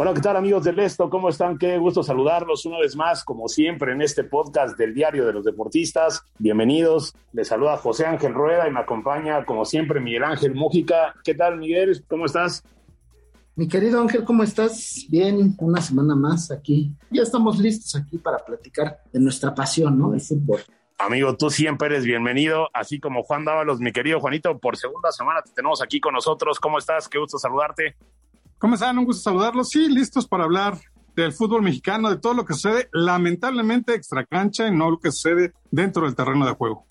[0.00, 1.10] Hola, ¿qué tal amigos del Esto?
[1.10, 1.58] ¿Cómo están?
[1.58, 5.44] Qué gusto saludarlos una vez más, como siempre, en este podcast del Diario de los
[5.44, 6.22] Deportistas.
[6.38, 7.16] Bienvenidos.
[7.32, 11.16] Les saluda José Ángel Rueda y me acompaña, como siempre, Miguel Ángel Mújica.
[11.24, 12.04] ¿Qué tal, Miguel?
[12.06, 12.62] ¿Cómo estás?
[13.56, 15.04] Mi querido Ángel, ¿cómo estás?
[15.08, 16.92] Bien, una semana más aquí.
[17.10, 20.14] Ya estamos listos aquí para platicar de nuestra pasión, ¿no?
[20.14, 20.60] El fútbol.
[20.98, 25.42] Amigo, tú siempre eres bienvenido, así como Juan Dávalos, mi querido Juanito, por segunda semana
[25.42, 26.60] te tenemos aquí con nosotros.
[26.60, 27.08] ¿Cómo estás?
[27.08, 27.96] Qué gusto saludarte.
[28.58, 28.98] ¿Cómo están?
[28.98, 29.68] Un gusto saludarlos.
[29.68, 30.78] Sí, listos para hablar
[31.14, 35.12] del fútbol mexicano, de todo lo que sucede, lamentablemente extra cancha y no lo que
[35.12, 36.84] sucede dentro del terreno de juego.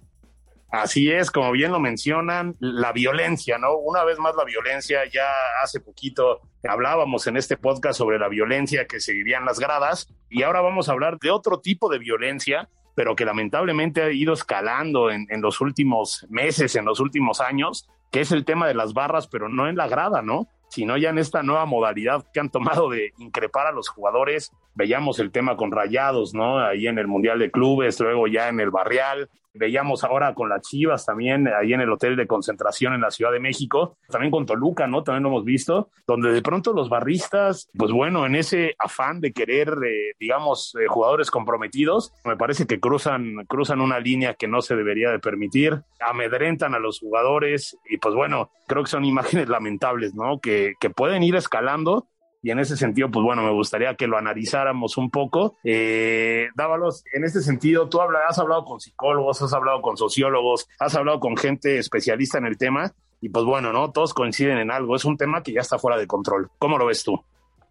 [0.72, 3.76] Así es, como bien lo mencionan, la violencia, ¿no?
[3.76, 5.28] Una vez más la violencia, ya
[5.62, 10.14] hace poquito hablábamos en este podcast sobre la violencia que se vivía en las gradas
[10.30, 14.34] y ahora vamos a hablar de otro tipo de violencia, pero que lamentablemente ha ido
[14.34, 18.94] escalando en los últimos meses, en los últimos años, que es el tema de las
[18.94, 20.48] barras, pero no en la grada, ¿no?
[20.70, 24.52] Sino ya en esta nueva modalidad que han tomado de increpar a los jugadores.
[24.76, 26.60] Veíamos el tema con Rayados, ¿no?
[26.60, 29.30] Ahí en el Mundial de Clubes, luego ya en el Barrial.
[29.58, 33.32] Veíamos ahora con las Chivas también, ahí en el hotel de concentración en la Ciudad
[33.32, 35.04] de México, también con Toluca, ¿no?
[35.04, 39.34] También lo hemos visto, donde de pronto los barristas, pues bueno, en ese afán de
[39.34, 44.62] querer, eh, digamos, eh, jugadores comprometidos, me parece que cruzan, cruzan una línea que no
[44.62, 49.50] se debería de permitir, amedrentan a los jugadores y pues bueno, creo que son imágenes
[49.50, 50.40] lamentables, ¿no?
[50.40, 52.08] Que, que pueden ir escalando
[52.42, 55.58] y en ese sentido, pues bueno, me gustaría que lo analizáramos un poco.
[55.64, 60.96] Eh, Dávalos, en este sentido, tú has hablado con psicólogos, has hablado con sociólogos, has
[60.96, 63.92] hablado con gente especialista en el tema, y pues bueno, ¿no?
[63.92, 66.50] Todos coinciden en algo, es un tema que ya está fuera de control.
[66.60, 67.20] ¿Cómo lo ves tú?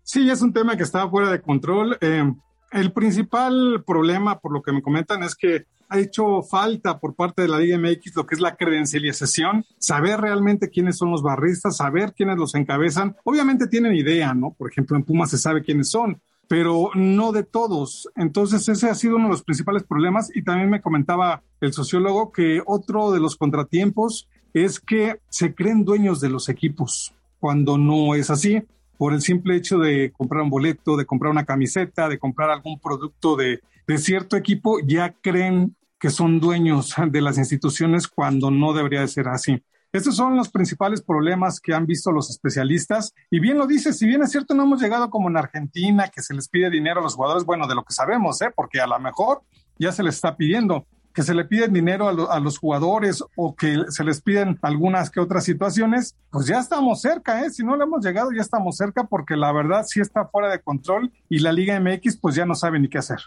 [0.02, 1.98] Sí, es un tema que está fuera de control.
[2.00, 2.24] Eh,
[2.72, 7.42] el principal problema, por lo que me comentan, es que ha hecho falta por parte
[7.42, 11.78] de la Liga MX lo que es la credencialización, saber realmente quiénes son los barristas,
[11.78, 13.16] saber quiénes los encabezan.
[13.24, 14.52] Obviamente tienen idea, ¿no?
[14.52, 18.08] Por ejemplo, en Pumas se sabe quiénes son, pero no de todos.
[18.16, 22.32] Entonces ese ha sido uno de los principales problemas y también me comentaba el sociólogo
[22.32, 28.14] que otro de los contratiempos es que se creen dueños de los equipos cuando no
[28.14, 28.62] es así
[28.96, 32.80] por el simple hecho de comprar un boleto, de comprar una camiseta, de comprar algún
[32.80, 38.72] producto de, de cierto equipo, ya creen que son dueños de las instituciones cuando no
[38.72, 39.62] debería de ser así.
[39.92, 43.14] Estos son los principales problemas que han visto los especialistas.
[43.30, 46.20] Y bien lo dice, si bien es cierto, no hemos llegado como en Argentina, que
[46.20, 48.50] se les pide dinero a los jugadores, bueno, de lo que sabemos, ¿eh?
[48.54, 49.42] porque a lo mejor
[49.78, 53.56] ya se les está pidiendo que se le piden dinero a, a, los jugadores o
[53.56, 57.48] que se les piden algunas que otras situaciones, pues ya estamos cerca, ¿eh?
[57.48, 60.60] Si no le hemos llegado, ya estamos cerca porque la verdad sí está fuera de
[60.60, 63.20] control y la Liga MX pues ya no sabe ni qué hacer.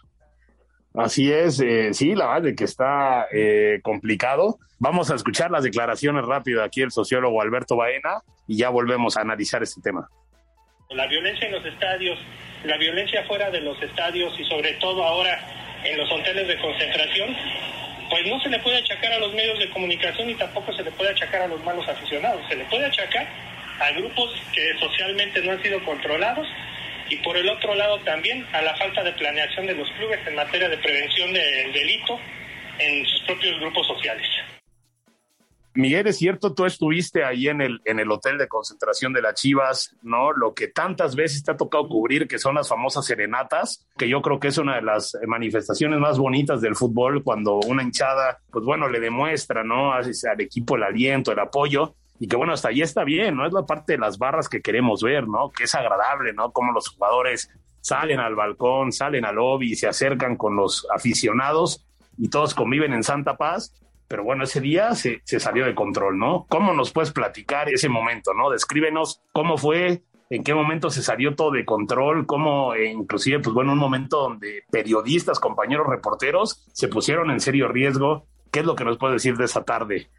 [0.96, 4.58] Así es, eh, sí, la verdad es que está eh, complicado.
[4.80, 9.22] Vamos a escuchar las declaraciones rápido aquí el sociólogo Alberto Baena y ya volvemos a
[9.22, 10.10] analizar este tema.
[10.90, 12.18] La violencia en los estadios,
[12.63, 15.40] la violencia fuera de los estadios y sobre todo ahora
[15.84, 17.36] en los hoteles de concentración,
[18.10, 20.92] pues no se le puede achacar a los medios de comunicación y tampoco se le
[20.92, 22.42] puede achacar a los malos aficionados.
[22.50, 23.28] Se le puede achacar
[23.80, 26.48] a grupos que socialmente no han sido controlados
[27.10, 30.36] y por el otro lado también a la falta de planeación de los clubes en
[30.36, 32.20] materia de prevención del delito
[32.80, 34.28] en sus propios grupos sociales.
[35.76, 39.36] Miguel, es cierto, tú estuviste ahí en el, en el hotel de concentración de las
[39.36, 40.34] Chivas, ¿no?
[40.34, 44.22] Lo que tantas veces te ha tocado cubrir, que son las famosas serenatas, que yo
[44.22, 48.66] creo que es una de las manifestaciones más bonitas del fútbol, cuando una hinchada, pues
[48.66, 49.94] bueno, le demuestra, ¿no?
[49.94, 53.48] Al equipo el aliento, el apoyo y que bueno, hasta ahí está bien, ¿no?
[53.48, 55.50] Es la parte de las barras que queremos ver, ¿no?
[55.50, 56.51] Que es agradable, ¿no?
[56.51, 57.50] Como los jugadores
[57.81, 61.86] salen al balcón, salen al lobby se acercan con los aficionados
[62.18, 63.74] y todos conviven en Santa Paz.
[64.10, 66.45] Pero bueno, ese día se, se salió de control, ¿no?
[66.50, 68.50] ¿Cómo nos puedes platicar ese momento, ¿no?
[68.50, 73.54] Descríbenos cómo fue, en qué momento se salió todo de control, cómo eh, inclusive, pues
[73.54, 78.25] bueno, un momento donde periodistas, compañeros reporteros se pusieron en serio riesgo.
[78.51, 80.10] ¿Qué es lo que nos puedes decir de esa tarde?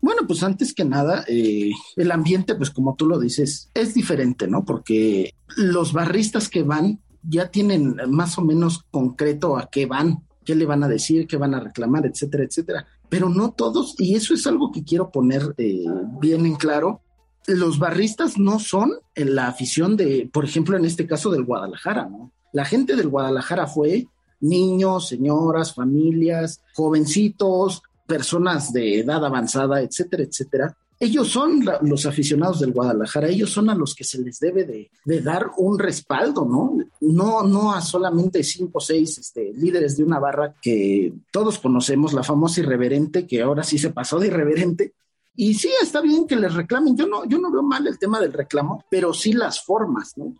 [0.00, 4.46] Bueno, pues antes que nada, eh, el ambiente, pues como tú lo dices, es diferente,
[4.46, 4.64] ¿no?
[4.64, 10.54] Porque los barristas que van ya tienen más o menos concreto a qué van, qué
[10.54, 12.86] le van a decir, qué van a reclamar, etcétera, etcétera.
[13.08, 15.84] Pero no todos, y eso es algo que quiero poner eh,
[16.20, 17.00] bien en claro,
[17.46, 22.30] los barristas no son la afición de, por ejemplo, en este caso del Guadalajara, ¿no?
[22.52, 24.06] La gente del Guadalajara fue
[24.40, 32.72] niños, señoras, familias, jovencitos, personas de edad avanzada, etcétera, etcétera, ellos son los aficionados del
[32.72, 36.76] Guadalajara, ellos son a los que se les debe de, dar un respaldo, ¿no?
[37.00, 42.14] No, no a solamente cinco o seis este, líderes de una barra que todos conocemos,
[42.14, 44.94] la famosa irreverente, que ahora sí se pasó de irreverente.
[45.36, 48.18] Y sí, está bien que les reclamen, yo no, yo no veo mal el tema
[48.18, 50.34] del reclamo, pero sí las formas, ¿no?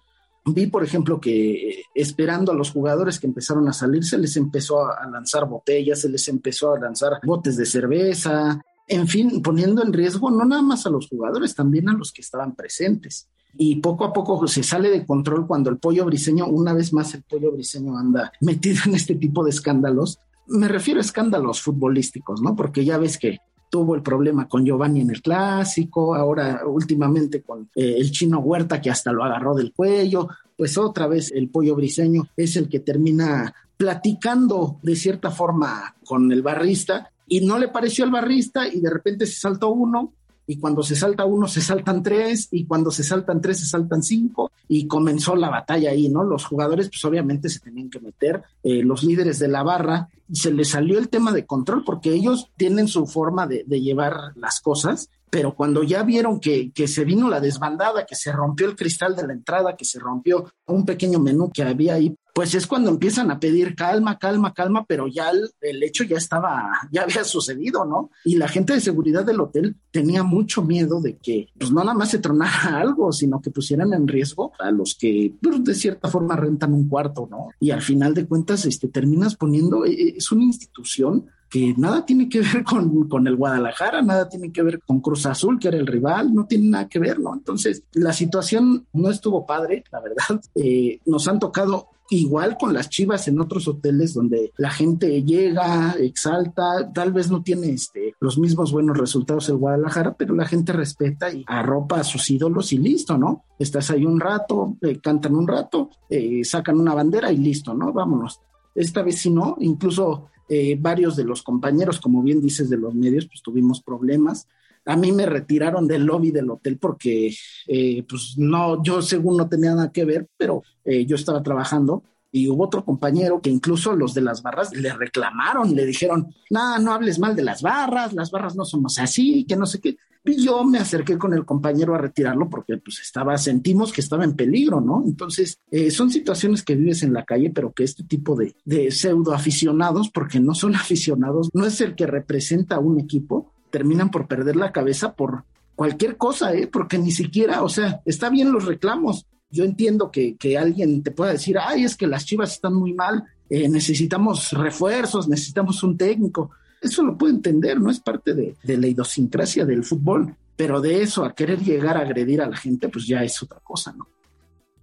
[0.55, 4.37] Vi, por ejemplo, que eh, esperando a los jugadores que empezaron a salir, se les
[4.37, 9.83] empezó a lanzar botellas, se les empezó a lanzar botes de cerveza, en fin, poniendo
[9.83, 13.29] en riesgo no nada más a los jugadores, también a los que estaban presentes.
[13.57, 17.15] Y poco a poco se sale de control cuando el pollo briseño, una vez más
[17.15, 20.19] el pollo briseño anda metido en este tipo de escándalos.
[20.47, 22.57] Me refiero a escándalos futbolísticos, ¿no?
[22.57, 23.39] Porque ya ves que
[23.71, 28.81] tuvo el problema con Giovanni en el clásico, ahora últimamente con eh, el chino Huerta
[28.81, 32.81] que hasta lo agarró del cuello, pues otra vez el pollo briseño es el que
[32.81, 38.81] termina platicando de cierta forma con el barrista y no le pareció al barrista y
[38.81, 40.13] de repente se saltó uno
[40.49, 44.03] y cuando se salta uno se saltan tres y cuando se saltan tres se saltan
[44.03, 46.25] cinco y comenzó la batalla ahí, ¿no?
[46.25, 50.51] Los jugadores pues obviamente se tenían que meter, eh, los líderes de la barra, se
[50.51, 54.61] les salió el tema de control porque ellos tienen su forma de, de llevar las
[54.61, 58.77] cosas pero cuando ya vieron que, que, se vino la desbandada, que se rompió el
[58.77, 62.69] cristal de la entrada, que se rompió un pequeño menú que había ahí, pues es
[62.69, 67.25] cuando empiezan a pedir calma, calma, calma, pero ya el, hecho ya estaba, ya había
[67.25, 68.11] sucedido, ¿no?
[68.25, 71.95] Y la gente de seguridad del hotel tenía mucho miedo de que, pues no nada
[71.95, 76.09] más se tronara algo, sino que pusieran en riesgo a los que, pues, de cierta
[76.09, 77.49] forma rentan un cuarto, ¿no?
[77.59, 82.05] Y al final de cuentas, este, terminas poniendo, e, e, es una institución que nada
[82.05, 85.69] tiene que ver con, con, el Guadalajara, nada tiene que ver con Cruz Azul, que
[85.69, 87.35] era el rival, no tiene nada que ver, ¿no?
[87.35, 90.41] Entonces, la situación no estuvo padre, la verdad.
[90.55, 95.95] Eh, nos han tocado igual con las chivas en otros hoteles donde la gente llega,
[95.99, 100.73] exalta, tal vez no tiene este, los mismos buenos resultados el Guadalajara, pero la gente
[100.73, 103.45] respeta y arropa a sus ídolos y listo, ¿no?
[103.59, 107.93] Estás ahí un rato, eh, cantan un rato, eh, sacan una bandera y listo, ¿no?
[107.93, 108.41] Vámonos.
[108.75, 112.95] Esta vez si no, incluso eh, varios de los compañeros, como bien dices, de los
[112.95, 114.47] medios, pues tuvimos problemas
[114.89, 117.35] a mí me retiraron del lobby del hotel porque,
[117.67, 122.05] eh, pues no, yo según no tenía nada que ver, pero eh, yo estaba trabajando
[122.33, 126.79] y hubo otro compañero que incluso los de las barras le reclamaron, le dijeron, no,
[126.79, 129.97] no hables mal de las barras, las barras no somos así, que no sé qué.
[130.25, 134.25] Y yo me acerqué con el compañero a retirarlo porque pues estaba, sentimos que estaba
[134.25, 135.03] en peligro, ¿no?
[135.07, 138.91] Entonces, eh, son situaciones que vives en la calle, pero que este tipo de, de
[138.91, 144.11] pseudo aficionados, porque no son aficionados, no es el que representa a un equipo, terminan
[144.11, 145.45] por perder la cabeza por
[145.79, 146.67] cualquier cosa, ¿eh?
[146.67, 149.27] porque ni siquiera, o sea, está bien los reclamos.
[149.51, 152.93] Yo entiendo que, que alguien te pueda decir, ay, es que las chivas están muy
[152.93, 156.51] mal, eh, necesitamos refuerzos, necesitamos un técnico.
[156.81, 161.25] Eso lo puedo entender, no es parte de, la idiosincrasia del fútbol, pero de eso
[161.25, 164.07] a querer llegar a agredir a la gente, pues ya es otra cosa, ¿no?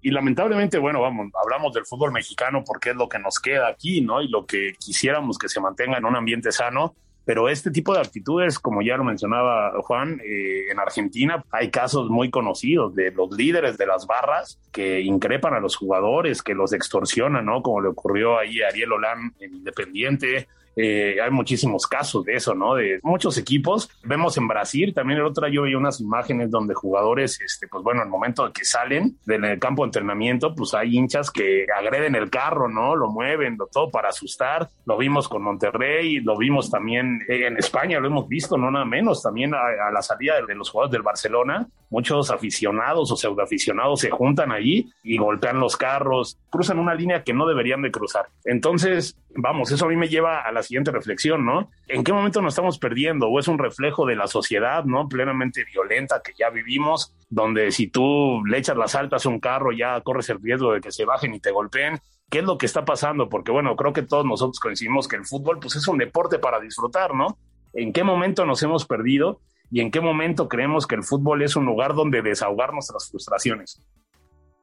[0.02, 4.02] y lamentablemente, bueno, vamos, hablamos del fútbol mexicano porque es lo que nos queda aquí,
[4.02, 4.22] ¿no?
[4.22, 6.94] Y lo que quisiéramos que se mantenga en un ambiente sano,
[7.26, 12.12] pero este tipo de actitudes, como ya lo mencionaba Juan, eh, en Argentina hay casos
[12.12, 16.72] muy conocidos de los líderes de las barras que increpan a los jugadores, que los
[16.72, 17.64] extorsionan, ¿no?
[17.64, 22.54] Como le ocurrió ahí a Ariel Olán en Independiente, Eh, hay muchísimos casos de eso,
[22.54, 22.76] ¿no?
[22.76, 23.90] De muchos equipos.
[24.04, 28.04] Vemos en Brasil, también el otro yo vi unas imágenes donde jugadores, este, pues bueno,
[28.04, 32.30] el momento de que salen del campo de entrenamiento, pues hay hinchas que agreden el
[32.30, 32.96] carro, ¿no?
[32.96, 34.70] Lo mueven, lo, todo para asustar.
[34.86, 39.22] Lo vimos con Monterrey, lo vimos también en España, lo hemos visto, no nada menos,
[39.22, 44.52] también a, la salida de los jugadores del Barcelona, muchos aficionados o pseudoaficionados se juntan
[44.52, 48.26] allí y golpean los carros, cruzan una línea que no deberían de cruzar.
[48.44, 51.70] Entonces, vamos, eso a mí me lleva a la siguiente reflexión, ¿no?
[51.88, 53.30] ¿En qué momento nos estamos perdiendo?
[53.30, 55.08] ¿O es un reflejo de la sociedad, ¿no?
[55.08, 59.72] Plenamente violenta que ya vivimos, donde si tú le echas las altas a un carro
[59.72, 62.00] ya corres el riesgo de que se bajen y te golpeen.
[62.30, 63.30] ¿Qué es lo que está pasando?
[63.30, 66.60] Porque bueno, creo que todos nosotros coincidimos que el fútbol pues es un deporte para
[66.60, 67.38] disfrutar, ¿no?
[67.74, 69.40] ¿En qué momento nos hemos perdido?
[69.72, 73.82] ¿Y en qué momento creemos que el fútbol es un lugar donde desahogar nuestras frustraciones?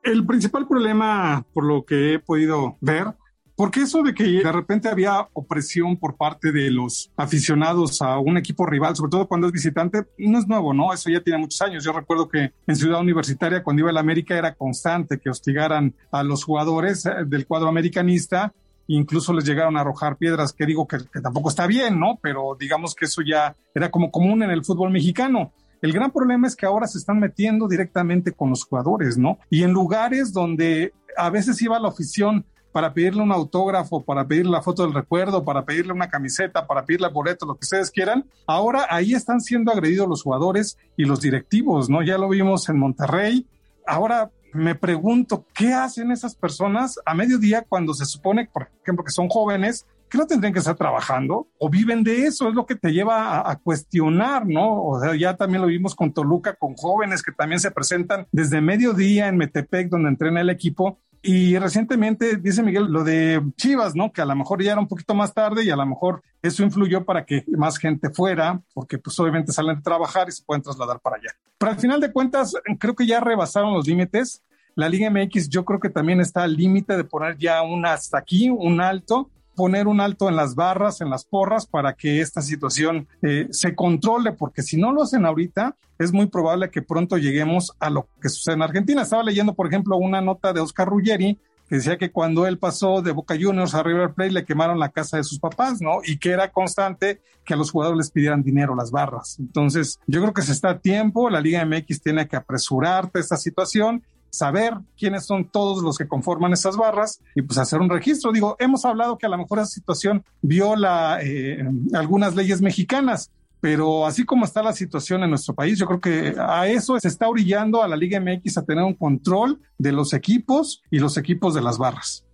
[0.03, 3.15] El principal problema, por lo que he podido ver,
[3.55, 8.37] porque eso de que de repente había opresión por parte de los aficionados a un
[8.37, 10.93] equipo rival, sobre todo cuando es visitante, no es nuevo, ¿no?
[10.93, 11.85] Eso ya tiene muchos años.
[11.85, 16.23] Yo recuerdo que en Ciudad Universitaria, cuando iba la América, era constante que hostigaran a
[16.23, 18.53] los jugadores eh, del cuadro americanista.
[18.87, 22.19] Incluso les llegaron a arrojar piedras, que digo que, tampoco está bien, ¿no?
[22.23, 25.53] Pero digamos que eso ya era como común en el fútbol mexicano.
[25.81, 29.39] El gran problema es que ahora se están metiendo directamente con los jugadores, ¿no?
[29.51, 34.51] Y en lugares donde a veces iba la afición para pedirle un autógrafo, para pedirle
[34.51, 38.25] la foto del recuerdo, para pedirle una camiseta, para pedirle boleto, lo que ustedes quieran.
[38.47, 42.03] Ahora ahí están siendo agredidos los jugadores y los directivos, ¿no?
[42.03, 43.47] Ya lo vimos en Monterrey.
[43.87, 49.13] Ahora me pregunto, ¿qué hacen esas personas a mediodía cuando se supone, por ejemplo, que
[49.13, 52.75] son jóvenes, que no tendrían que estar trabajando o viven de eso, es lo que
[52.75, 54.85] te lleva a, cuestionar, ¿no?
[54.85, 58.61] O sea, ya también lo vimos con Toluca, con jóvenes que también se presentan desde
[58.61, 64.13] mediodía en Metepec, donde entrena el equipo, y recientemente dice Miguel lo de Chivas, ¿no?
[64.13, 66.65] Que a lo mejor ya era un poquito más tarde y a lo mejor eso
[66.65, 70.63] influyó para que más gente fuera, porque pues obviamente salen a trabajar y se pueden
[70.63, 71.31] trasladar para allá.
[71.59, 74.43] Pero al final de cuentas, creo que ya rebasaron los límites.
[74.75, 78.19] La Liga MX yo creo que también está al límite de poner ya un hasta
[78.19, 82.43] aquí, un alto, poner un alto en las barras, en las porras, para que esta
[82.43, 87.19] situación eh, se controle, porque si no lo hacen ahorita, es muy probable que pronto
[87.19, 89.03] lleguemos a lo que sucede en Argentina.
[89.03, 93.01] Estaba leyendo, por ejemplo, una nota de Oscar Ruggeri, que decía que cuando él pasó
[93.01, 96.01] de Boca Juniors a River Plate le quemaron la casa de sus papás, ¿no?
[96.05, 99.39] Y que era constante que a los jugadores les pidieran dinero las barras.
[99.39, 103.37] Entonces, yo creo que se está a tiempo, la Liga MX tiene que apresurarte esta
[103.37, 104.03] situación
[104.33, 108.33] saber quiénes son todos los que conforman esas barras y pues hacer un registro.
[108.33, 111.63] Digo, hemos hablado que a lo mejor esa situación viola eh,
[111.93, 116.35] algunas leyes mexicanas, pero así como está la situación en nuestro país, yo creo que
[116.39, 120.15] a eso se está orillando a la Liga MX a tener un control de los
[120.15, 122.25] equipos y los equipos de las barras.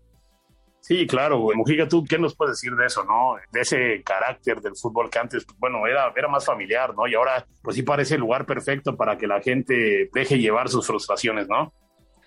[0.80, 1.54] Sí, claro, güey.
[1.54, 3.34] Mujica, ¿tú qué nos puedes decir de eso, no?
[3.52, 7.06] De ese carácter del fútbol que antes, bueno, era, era más familiar, ¿no?
[7.06, 10.86] Y ahora, pues sí parece el lugar perfecto para que la gente deje llevar sus
[10.86, 11.74] frustraciones, ¿no?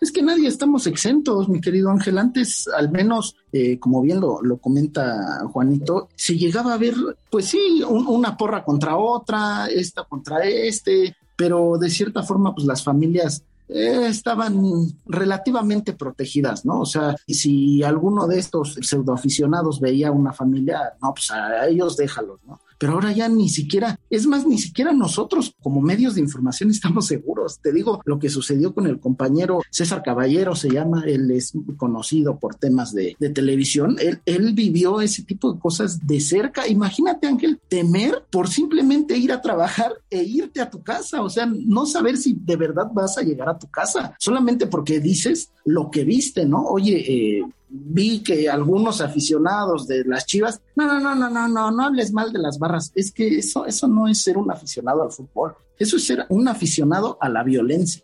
[0.01, 2.17] Es que nadie estamos exentos, mi querido Ángel.
[2.17, 6.95] Antes, al menos, eh, como bien lo, lo, comenta Juanito, se llegaba a ver,
[7.29, 12.65] pues sí, un, una porra contra otra, esta contra este, pero de cierta forma, pues
[12.65, 16.79] las familias eh, estaban relativamente protegidas, ¿no?
[16.79, 22.39] O sea, si alguno de estos pseudoaficionados veía una familia, no, pues a ellos déjalos,
[22.47, 22.59] ¿no?
[22.81, 27.05] Pero ahora ya ni siquiera, es más, ni siquiera nosotros como medios de información estamos
[27.05, 27.59] seguros.
[27.61, 32.39] Te digo lo que sucedió con el compañero César Caballero, se llama, él es conocido
[32.39, 36.67] por temas de, de televisión, él, él vivió ese tipo de cosas de cerca.
[36.67, 41.45] Imagínate, Ángel, temer por simplemente ir a trabajar e irte a tu casa, o sea,
[41.45, 45.91] no saber si de verdad vas a llegar a tu casa, solamente porque dices lo
[45.91, 46.63] que viste, ¿no?
[46.63, 51.71] Oye, eh, vi que algunos aficionados de las Chivas, no, no, no, no, no, no,
[51.71, 55.03] no hables mal de las barras, es que eso, eso no es ser un aficionado
[55.03, 58.03] al fútbol, eso es ser un aficionado a la violencia.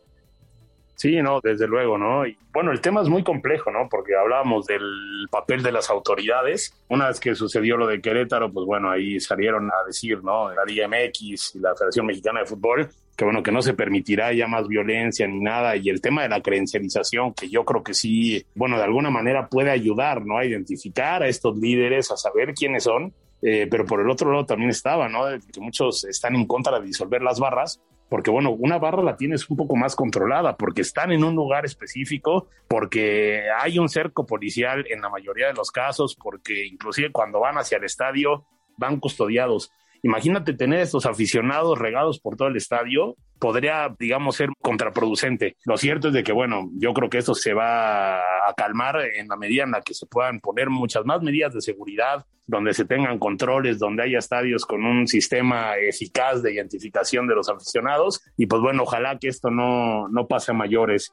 [0.96, 2.26] Sí, no, desde luego, ¿no?
[2.26, 3.88] Y bueno, el tema es muy complejo, ¿no?
[3.88, 4.82] Porque hablábamos del
[5.30, 6.74] papel de las autoridades.
[6.90, 10.52] Una vez que sucedió lo de Querétaro, pues bueno, ahí salieron a decir, ¿no?
[10.52, 14.32] La Liga MX y la Federación Mexicana de Fútbol, que bueno, que no se permitirá
[14.32, 15.76] ya más violencia ni nada.
[15.76, 19.50] Y el tema de la credencialización, que yo creo que sí, bueno, de alguna manera
[19.50, 20.38] puede ayudar, ¿no?
[20.38, 23.14] A identificar a estos líderes, a saber quiénes son.
[23.42, 25.26] Eh, pero por el otro lado también estaba, ¿no?
[25.52, 29.50] Que muchos están en contra de disolver las barras porque bueno, una barra la tienes
[29.50, 34.86] un poco más controlada, porque están en un lugar específico, porque hay un cerco policial
[34.90, 38.46] en la mayoría de los casos, porque inclusive cuando van hacia el estadio
[38.78, 39.72] van custodiados.
[40.04, 45.58] Imagínate tener estos aficionados regados por todo el estadio, podría, digamos, ser contraproducente.
[45.66, 49.28] Lo cierto es de que, bueno, yo creo que esto se va a calmar en
[49.28, 52.86] la medida en la que se puedan poner muchas más medidas de seguridad, donde se
[52.86, 58.22] tengan controles, donde haya estadios con un sistema eficaz de identificación de los aficionados.
[58.38, 61.12] Y pues bueno, ojalá que esto no, no pase a mayores.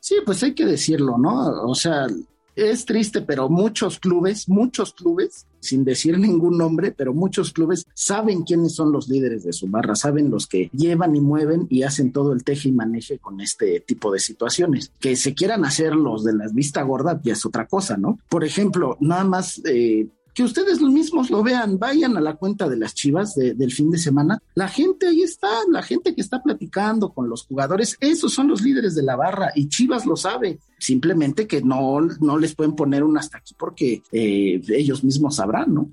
[0.00, 1.62] Sí, pues hay que decirlo, ¿no?
[1.64, 2.06] O sea,
[2.58, 8.42] es triste, pero muchos clubes, muchos clubes, sin decir ningún nombre, pero muchos clubes saben
[8.42, 12.12] quiénes son los líderes de su barra, saben los que llevan y mueven y hacen
[12.12, 14.92] todo el teje y maneje con este tipo de situaciones.
[14.98, 18.18] Que se quieran hacer los de la vista gorda ya es otra cosa, ¿no?
[18.28, 20.08] Por ejemplo, nada más eh,
[20.38, 23.98] que ustedes mismos lo vean, vayan a la cuenta de las Chivas del fin de
[23.98, 24.40] semana.
[24.54, 28.62] La gente ahí está, la gente que está platicando con los jugadores, esos son los
[28.62, 30.60] líderes de la barra y Chivas lo sabe.
[30.78, 35.74] Simplemente que no, no les pueden poner un hasta aquí porque eh, ellos mismos sabrán,
[35.74, 35.90] ¿no?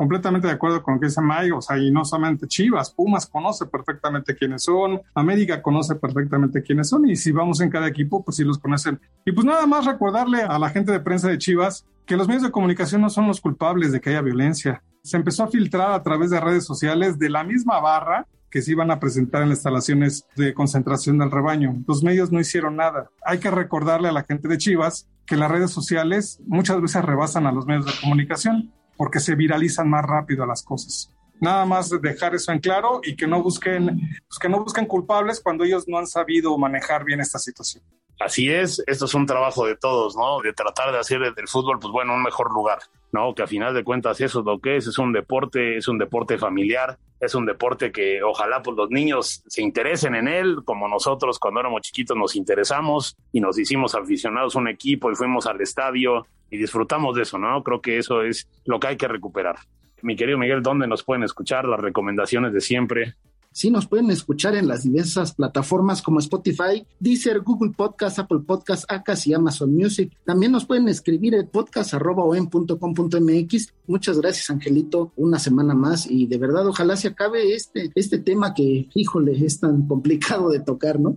[0.00, 3.26] completamente de acuerdo con lo que dice Mike, o sea, y no solamente Chivas, Pumas
[3.26, 8.24] conoce perfectamente quiénes son, América conoce perfectamente quiénes son, y si vamos en cada equipo,
[8.24, 8.98] pues sí los conocen.
[9.26, 12.42] Y pues nada más recordarle a la gente de prensa de Chivas que los medios
[12.42, 14.82] de comunicación no son los culpables de que haya violencia.
[15.04, 18.72] Se empezó a filtrar a través de redes sociales de la misma barra que se
[18.72, 21.84] iban a presentar en las instalaciones de concentración del rebaño.
[21.86, 23.10] Los medios no hicieron nada.
[23.24, 27.46] Hay que recordarle a la gente de Chivas que las redes sociales muchas veces rebasan
[27.46, 31.12] a los medios de comunicación porque se viralizan más rápido las cosas.
[31.40, 35.38] Nada más dejar eso en claro y que no busquen, pues que no busquen culpables
[35.40, 37.84] cuando ellos no han sabido manejar bien esta situación.
[38.20, 40.42] Así es, esto es un trabajo de todos, ¿no?
[40.42, 42.80] De tratar de hacer del fútbol, pues bueno, un mejor lugar,
[43.12, 43.34] ¿no?
[43.34, 45.96] Que a final de cuentas eso es lo que es, es un deporte, es un
[45.96, 50.86] deporte familiar, es un deporte que ojalá pues los niños se interesen en él, como
[50.86, 55.46] nosotros cuando éramos chiquitos nos interesamos y nos hicimos aficionados a un equipo y fuimos
[55.46, 57.62] al estadio y disfrutamos de eso, ¿no?
[57.62, 59.56] Creo que eso es lo que hay que recuperar.
[60.02, 63.14] Mi querido Miguel, ¿dónde nos pueden escuchar las recomendaciones de siempre?
[63.52, 68.84] Sí, nos pueden escuchar en las diversas plataformas como Spotify, Deezer, Google Podcast, Apple Podcast,
[68.88, 70.12] Acas y Amazon Music.
[70.24, 73.72] También nos pueden escribir en podcast.com.mx.
[73.88, 78.54] Muchas gracias, Angelito, una semana más y de verdad ojalá se acabe este, este tema
[78.54, 81.16] que, híjole, es tan complicado de tocar, ¿no?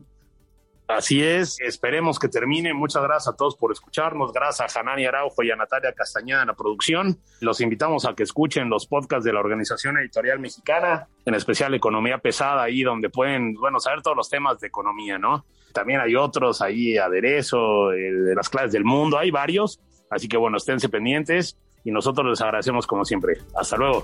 [0.88, 2.74] Así es, esperemos que termine.
[2.74, 4.34] Muchas gracias a todos por escucharnos.
[4.34, 7.20] Gracias a Hanani Araujo y a Natalia Castañeda en la producción.
[7.40, 12.18] Los invitamos a que escuchen los podcasts de la Organización Editorial Mexicana, en especial Economía
[12.18, 15.46] Pesada, ahí donde pueden, bueno, saber todos los temas de economía, ¿no?
[15.74, 19.80] También hay otros ahí, aderezo, de las clases del mundo, hay varios.
[20.10, 23.38] Así que bueno, esténse pendientes y nosotros les agradecemos como siempre.
[23.56, 24.04] Hasta luego.